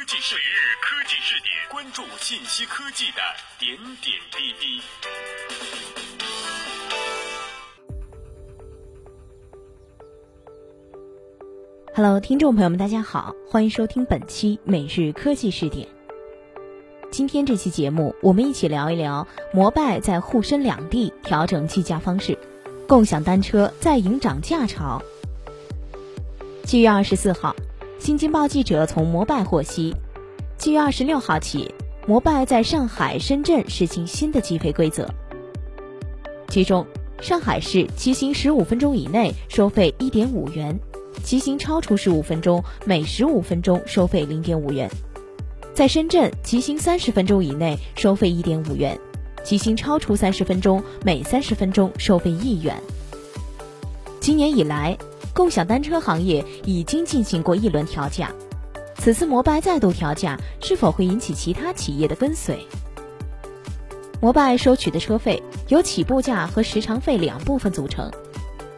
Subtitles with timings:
[0.00, 0.40] 科技视日，
[0.80, 3.20] 科技试点，关注信息科技的
[3.58, 4.80] 点点滴滴。
[11.94, 15.86] Hello，听众朋友们，大家好，欢迎收听本期每日科技视点。
[17.10, 22.38] 今天这期节目，我们一起聊一聊摩拜在沪深两地调整计价方式，
[22.88, 25.02] 共享单车再迎涨价潮。
[26.64, 27.54] 七月二十四号，
[28.00, 29.94] 新京报记者从摩拜获悉，
[30.56, 31.74] 七月二十六号起，
[32.06, 35.06] 摩拜在上海、深圳实行新的计费规则。
[36.48, 36.86] 其中，
[37.20, 40.80] 上海市骑行十五分钟以内收费一点五元，
[41.22, 44.88] 骑行超出十五分钟每十五分钟收费零点五元；
[45.74, 48.98] 在深圳，骑行三十分钟以内收费一点五元，
[49.44, 52.74] 骑行超出三十分钟每三十分钟收费一元。
[54.20, 54.96] 今年以来，
[55.32, 58.30] 共享单车行业已经进行过一轮调价，
[58.96, 62.66] 此次摩拜再度调价，是否会引起其他企业的跟随？
[64.20, 68.10] 摩拜收取的车费由起步价和时长费两部分组成。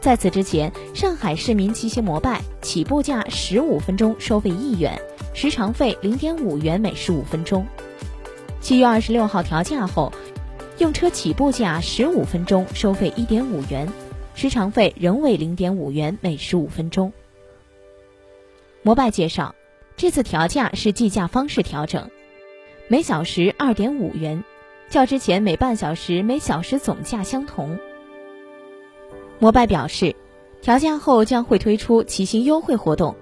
[0.00, 5.00] 在此之前，上海市民骑行摩拜起步价十五分钟收费一元，
[5.32, 7.66] 时长费零点五元每十五分钟。
[8.60, 10.12] 七月二十六号调价后，
[10.78, 13.88] 用车起步价十五分钟收费一点五元。
[14.42, 17.12] 时长费仍为零点五元每十五分钟。
[18.82, 19.54] 摩拜介绍，
[19.96, 22.10] 这次调价是计价方式调整，
[22.88, 24.42] 每小时二点五元，
[24.90, 27.78] 较之前每半小时每小时总价相同。
[29.38, 30.16] 摩拜表示，
[30.60, 33.14] 调价后将会推出骑行优惠活动，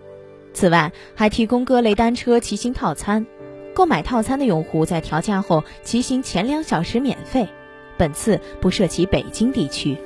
[0.54, 3.26] 此外还提供各类单车骑行套餐，
[3.74, 7.46] 购买套餐的用户在调价后骑行前两小时免费，
[7.98, 9.98] 本次不涉及北京地区。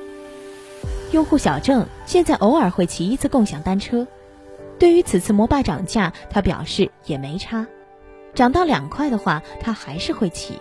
[1.14, 4.04] 用户小郑现在偶尔会骑一次共享单车，
[4.80, 7.64] 对于此次摩拜涨价，他表示也没差，
[8.34, 10.58] 涨到两块的话，他还是会骑。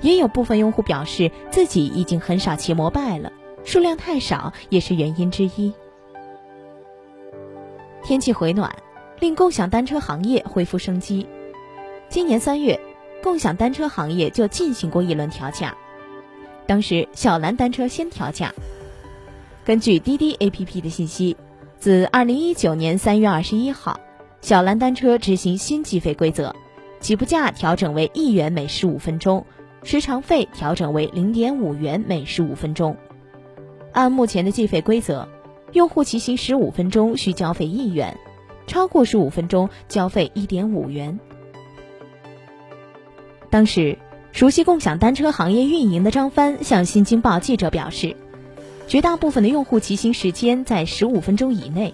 [0.00, 3.30] 也有部分用户表示自己已经很少骑摩拜了，
[3.62, 5.70] 数量太少也是原因之一。
[8.02, 8.74] 天气回暖，
[9.20, 11.28] 令共享单车行业恢复生机。
[12.08, 12.80] 今年三月，
[13.22, 15.76] 共享单车行业就进行过一轮调价，
[16.66, 18.50] 当时小蓝单车先调价。
[19.68, 21.36] 根据滴滴 APP 的信息，
[21.78, 24.00] 自二零一九年三月二十一号，
[24.40, 26.56] 小蓝单车执行新计费规则，
[27.00, 29.44] 起步价调整为一元每十五分钟，
[29.82, 32.96] 时长费调整为零点五元每十五分钟。
[33.92, 35.28] 按目前的计费规则，
[35.72, 38.16] 用户骑行十五分钟需交费一元，
[38.66, 41.20] 超过十五分钟交费一点五元。
[43.50, 43.98] 当时，
[44.32, 48.16] 熟悉共享单车行业运营的张帆向新京报记者表示。
[48.88, 51.92] 绝大部分的用户骑行时间在十五分钟以内，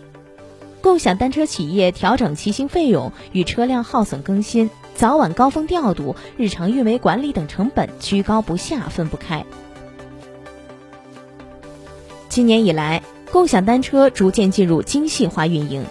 [0.80, 9.44] 共享单车企业调整骑行费用与车辆耗损更新、早晚高峰调度、日常运维管理等成本居高不下，分不开。
[12.28, 13.02] 今年以来，
[13.32, 15.84] 共享单车逐渐进入精细化运营。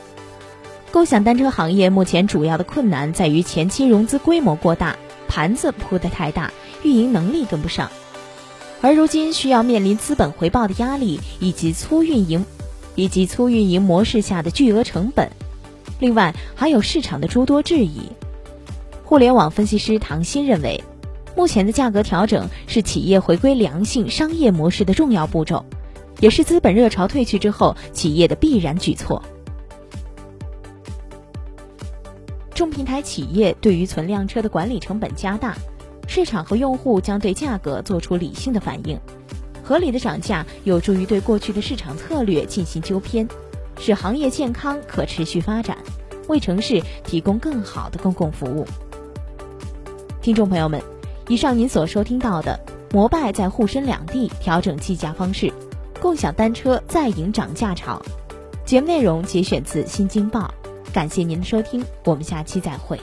[0.94, 4.96] 共享单车行业目前主要的困难在于前期融资规模过大，
[5.28, 6.54] 盘子铺得太大，
[6.84, 7.92] 运营能力跟不上。
[8.84, 12.46] 而如今需要面临资本回报的压力，以及粗运营，
[12.96, 15.32] 以及粗运营模式下的巨额成本，
[16.00, 18.02] 另外还有市场的诸多质疑。
[19.06, 20.84] 互联网分析师唐鑫认为，
[21.34, 25.64] 目前的价格调整是企业回归良性商业模式的重要步骤，
[26.20, 29.24] 也是资本热潮退去之后企业的必然举措。
[32.54, 35.56] 众平台企业对于存量车的管理成本加大。
[36.08, 39.00] 市场和用户将对价格做出理性的反应，
[39.64, 43.28] 合理的涨价有助于对过去的市场策略进行纠偏，
[43.80, 45.78] 使行业健康可持续发展，
[46.28, 48.66] 为城市提供更好的公共服务。
[50.22, 50.82] 听众朋友们，
[51.28, 52.60] 以上您所收听到的，
[52.92, 55.52] 摩拜在沪深两地调整计价方式，
[56.00, 58.02] 共享单车再迎涨价潮。
[58.66, 60.54] 节目内容节选自《新京报》，
[60.94, 63.00] 感谢您的收听，我们下期再会。